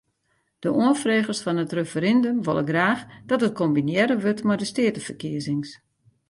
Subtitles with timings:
[0.61, 5.69] De oanfregers fan it referindum wolle graach dat it kombinearre wurdt mei de steateferkiezings.